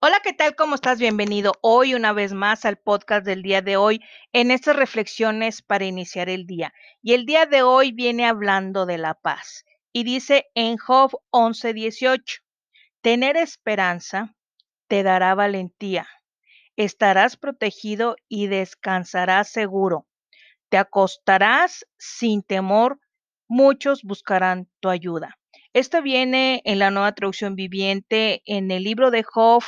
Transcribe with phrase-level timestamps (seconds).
[0.00, 0.54] Hola, ¿qué tal?
[0.54, 1.00] ¿Cómo estás?
[1.00, 4.00] Bienvenido hoy una vez más al podcast del día de hoy
[4.32, 6.72] en estas reflexiones para iniciar el día.
[7.02, 9.64] Y el día de hoy viene hablando de la paz.
[9.92, 12.44] Y dice en Job 11:18,
[13.00, 14.36] tener esperanza
[14.86, 16.06] te dará valentía.
[16.76, 20.06] Estarás protegido y descansarás seguro.
[20.68, 23.00] Te acostarás sin temor.
[23.48, 25.40] Muchos buscarán tu ayuda.
[25.72, 29.64] Esto viene en la nueva traducción viviente en el libro de Job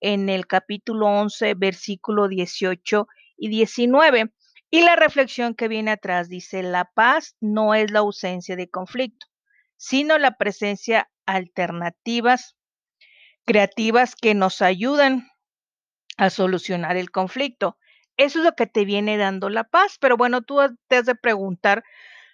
[0.00, 4.32] en el capítulo 11, versículo 18 y 19.
[4.70, 9.26] Y la reflexión que viene atrás dice, la paz no es la ausencia de conflicto,
[9.76, 12.56] sino la presencia alternativas
[13.44, 15.28] creativas que nos ayudan
[16.16, 17.78] a solucionar el conflicto.
[18.16, 21.14] Eso es lo que te viene dando la paz, pero bueno, tú te has de
[21.14, 21.82] preguntar,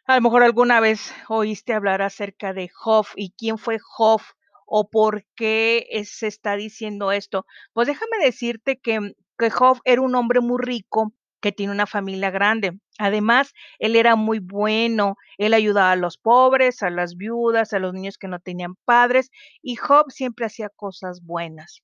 [0.07, 4.21] a lo mejor alguna vez oíste hablar acerca de Job y quién fue Job
[4.67, 7.47] o por qué se está diciendo esto.
[7.73, 12.31] Pues déjame decirte que, que Job era un hombre muy rico que tiene una familia
[12.31, 12.79] grande.
[12.99, 17.93] Además, él era muy bueno, él ayudaba a los pobres, a las viudas, a los
[17.95, 19.31] niños que no tenían padres,
[19.63, 21.83] y Job siempre hacía cosas buenas.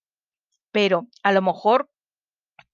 [0.72, 1.90] Pero a lo mejor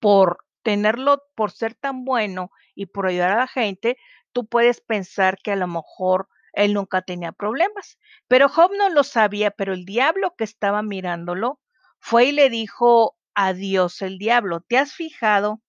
[0.01, 3.97] por tenerlo, por ser tan bueno y por ayudar a la gente,
[4.33, 6.29] tú puedes pensar que a lo mejor
[6.59, 7.99] él nunca tenía problemas.
[8.27, 11.61] Pero Job no lo sabía, pero el diablo que estaba mirándolo
[12.01, 15.63] fue y le dijo a Dios el diablo, ¿te has fijado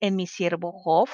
[0.00, 1.08] en mi siervo Job?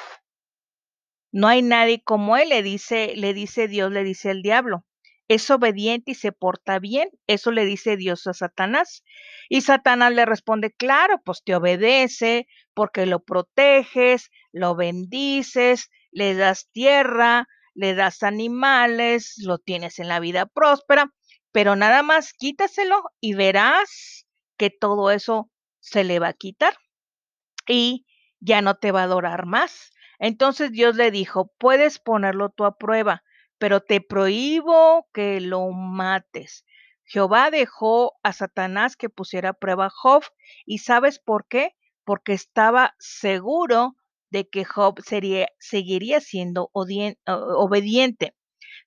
[1.33, 4.85] No hay nadie como él, le dice, le dice Dios, le dice el diablo.
[5.29, 7.09] Es obediente y se porta bien.
[7.29, 9.05] Eso le dice Dios a Satanás.
[9.49, 16.69] Y Satanás le responde, claro, pues te obedece porque lo proteges, lo bendices, le das
[16.73, 21.13] tierra, le das animales, lo tienes en la vida próspera,
[21.53, 26.75] pero nada más quítaselo y verás que todo eso se le va a quitar
[27.67, 28.07] y
[28.41, 29.93] ya no te va a adorar más.
[30.19, 33.23] Entonces Dios le dijo, puedes ponerlo tú a prueba,
[33.59, 36.65] pero te prohíbo que lo mates.
[37.05, 40.23] Jehová dejó a Satanás que pusiera a prueba a Job
[40.65, 41.75] y ¿sabes por qué?
[42.05, 43.97] Porque estaba seguro
[44.31, 48.35] de que Job sería, seguiría siendo obediente.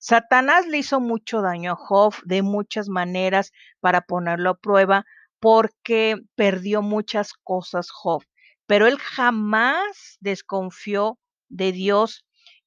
[0.00, 5.06] Satanás le hizo mucho daño a Job de muchas maneras para ponerlo a prueba
[5.40, 8.22] porque perdió muchas cosas Job,
[8.66, 11.18] pero él jamás desconfió
[11.48, 12.24] de Dios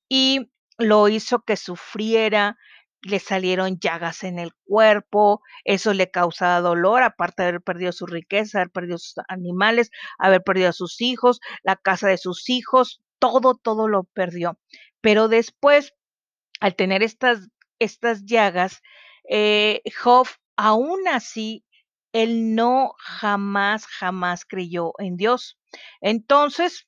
[0.09, 2.57] y lo hizo que sufriera,
[3.01, 8.05] le salieron llagas en el cuerpo, eso le causaba dolor, aparte de haber perdido su
[8.05, 13.01] riqueza, haber perdido sus animales, haber perdido a sus hijos, la casa de sus hijos,
[13.19, 14.59] todo, todo lo perdió.
[15.01, 15.93] Pero después,
[16.59, 17.49] al tener estas,
[17.79, 18.81] estas llagas,
[19.29, 21.63] eh, Job, aún así,
[22.13, 25.57] él no jamás, jamás creyó en Dios.
[26.01, 26.87] Entonces,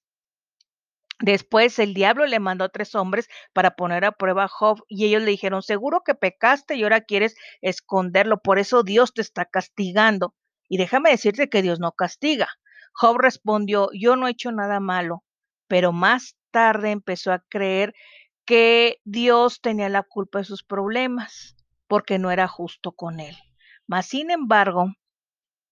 [1.19, 5.05] Después el diablo le mandó a tres hombres para poner a prueba a Job y
[5.05, 9.45] ellos le dijeron, seguro que pecaste y ahora quieres esconderlo, por eso Dios te está
[9.45, 10.33] castigando.
[10.69, 12.47] Y déjame decirte que Dios no castiga.
[12.93, 15.23] Job respondió, yo no he hecho nada malo,
[15.67, 17.93] pero más tarde empezó a creer
[18.45, 21.55] que Dios tenía la culpa de sus problemas,
[21.87, 23.35] porque no era justo con él.
[23.87, 24.93] Mas, sin embargo,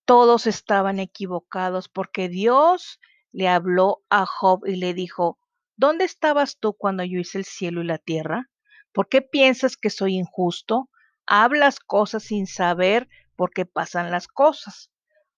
[0.05, 2.99] todos estaban equivocados porque Dios
[3.37, 5.37] le habló a Job y le dijo,
[5.75, 8.49] ¿Dónde estabas tú cuando yo hice el cielo y la tierra?
[8.91, 10.89] ¿Por qué piensas que soy injusto?
[11.27, 14.89] Hablas cosas sin saber por qué pasan las cosas.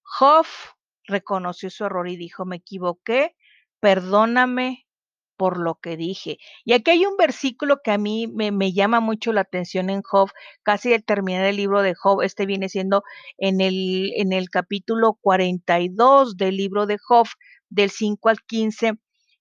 [0.02, 0.46] Job
[1.04, 3.36] reconoció su error y dijo, me equivoqué,
[3.82, 4.88] perdóname
[5.36, 6.38] por lo que dije.
[6.64, 10.04] Y aquí hay un versículo que a mí me, me, llama mucho la atención en
[10.04, 10.30] Job,
[10.64, 13.04] casi al terminar el libro de Job, este viene siendo
[13.38, 17.28] en el, en el capítulo 42 del libro de Job,
[17.70, 18.94] del 5 al 15,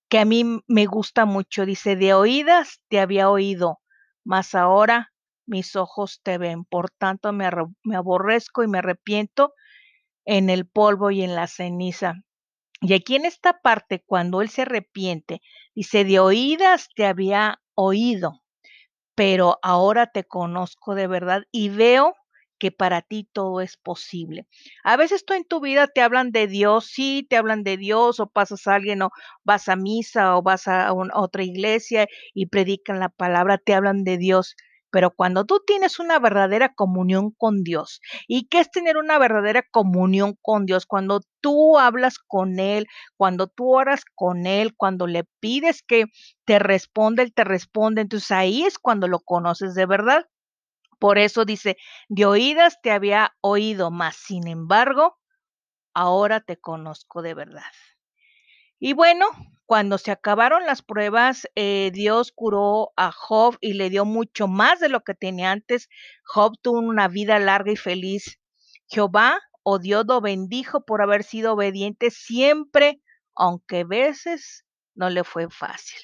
[0.08, 1.66] que a mí me gusta mucho.
[1.66, 3.80] Dice, de oídas te había oído,
[4.24, 5.12] mas ahora
[5.46, 6.64] mis ojos te ven.
[6.64, 7.48] Por tanto, me,
[7.84, 9.54] me aborrezco y me arrepiento
[10.24, 12.14] en el polvo y en la ceniza.
[12.80, 15.40] Y aquí en esta parte, cuando él se arrepiente,
[15.74, 18.42] dice, de oídas te había oído,
[19.14, 22.14] pero ahora te conozco de verdad y veo
[22.58, 24.46] que para ti todo es posible.
[24.84, 28.20] A veces tú en tu vida te hablan de Dios, sí, te hablan de Dios,
[28.20, 29.10] o pasas a alguien, o
[29.44, 34.18] vas a misa, o vas a, otra iglesia y predican la palabra, te hablan de
[34.18, 34.56] Dios.
[34.90, 39.62] Pero cuando tú tienes una verdadera comunión con Dios, ¿y qué es tener una verdadera
[39.70, 40.86] comunión con Dios?
[40.86, 46.06] Cuando tú hablas con Él, cuando tú oras con Él, cuando le pides que
[46.46, 50.24] te responda, Él te responde, entonces ahí es cuando lo conoces de verdad.
[50.98, 51.76] Por eso dice,
[52.08, 55.18] de oídas te había oído, mas sin embargo,
[55.94, 57.72] ahora te conozco de verdad.
[58.80, 59.26] Y bueno,
[59.66, 64.80] cuando se acabaron las pruebas, eh, Dios curó a Job y le dio mucho más
[64.80, 65.88] de lo que tenía antes.
[66.24, 68.38] Job tuvo una vida larga y feliz.
[68.86, 73.02] Jehová o oh Dios lo bendijo por haber sido obediente siempre,
[73.34, 74.64] aunque a veces
[74.94, 76.00] no le fue fácil.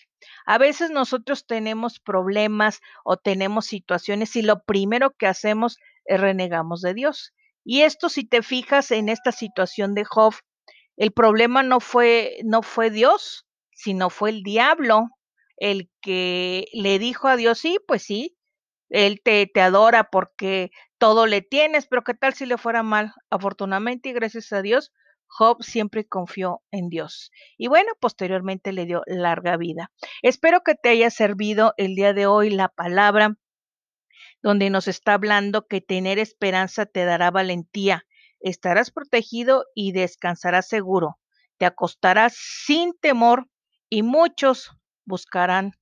[0.46, 6.80] A veces nosotros tenemos problemas o tenemos situaciones y lo primero que hacemos es renegamos
[6.80, 7.32] de Dios.
[7.64, 10.34] Y esto, si te fijas en esta situación de Job,
[10.96, 15.08] el problema no fue, no fue Dios, sino fue el diablo
[15.56, 18.36] el que le dijo a Dios, sí, pues sí,
[18.90, 23.14] él te, te adora porque todo le tienes, pero ¿qué tal si le fuera mal?
[23.30, 24.92] Afortunadamente y gracias a Dios,
[25.36, 27.32] Job siempre confió en Dios.
[27.58, 29.90] Y bueno, posteriormente le dio larga vida.
[30.22, 33.36] Espero que te haya servido el día de hoy la palabra
[34.42, 38.06] donde nos está hablando que tener esperanza te dará valentía,
[38.38, 41.18] estarás protegido y descansarás seguro,
[41.58, 43.48] te acostarás sin temor
[43.90, 44.70] y muchos
[45.04, 45.72] buscarán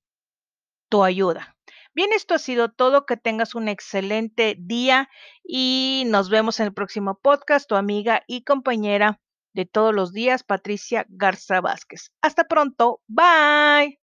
[0.89, 1.55] tu ayuda.
[1.93, 3.05] Bien, esto ha sido todo.
[3.05, 5.09] Que tengas un excelente día
[5.43, 7.69] y nos vemos en el próximo podcast.
[7.69, 9.19] Tu amiga y compañera
[9.53, 12.11] de todos los días, Patricia Garza Vázquez.
[12.21, 13.01] Hasta pronto.
[13.07, 13.99] Bye.